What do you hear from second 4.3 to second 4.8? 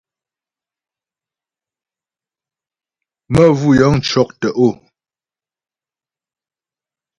tə̀'ó.